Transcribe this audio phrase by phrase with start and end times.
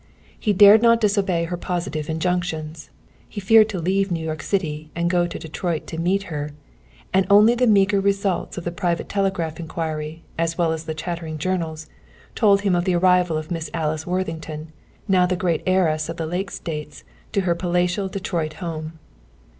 [0.39, 2.89] He dared not disobey her positive injunctions.
[3.29, 6.53] He feared to leave New York City and go to Detroit to meet her,
[7.13, 11.87] and only the meager results of private telegraphic inquiry, as well as the chattering journals,
[12.33, 14.71] told him of the arrival of Miss Alice Worthington,
[15.07, 17.03] now the greatest heiress of the Lake States,
[17.35, 18.97] in her palatial Detroit home.